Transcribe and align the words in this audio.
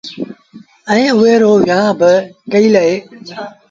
ائيٚݩ 0.91 1.15
اُئي 1.19 1.33
رو 1.41 1.51
ويٚنهآݩ 1.53 1.97
با 1.99 2.11
ڪئيٚل 2.51 2.73
اهي 2.81 2.95